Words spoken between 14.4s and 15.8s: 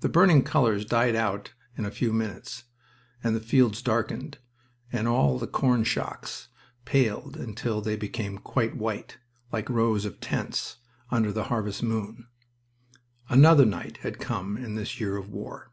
in this year of war.